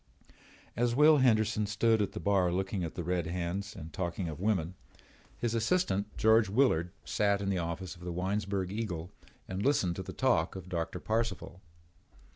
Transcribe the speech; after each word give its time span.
As 0.75 0.95
Will 0.95 1.17
Henderson 1.17 1.67
stood 1.67 2.01
at 2.01 2.13
the 2.13 2.19
bar 2.19 2.51
looking 2.51 2.83
at 2.83 2.95
the 2.95 3.03
red 3.03 3.27
hands 3.27 3.75
and 3.75 3.93
talking 3.93 4.27
of 4.27 4.39
women, 4.39 4.73
his 5.37 5.53
assistant, 5.53 6.07
George 6.17 6.49
Willard, 6.49 6.89
sat 7.05 7.39
in 7.39 7.49
the 7.51 7.59
office 7.59 7.95
of 7.95 8.01
the 8.03 8.11
Winesburg 8.11 8.71
Eagle 8.71 9.11
and 9.47 9.63
listened 9.63 9.95
to 9.97 10.01
the 10.01 10.11
talk 10.11 10.55
of 10.55 10.69
Doctor 10.69 10.99
Parcival. 10.99 11.61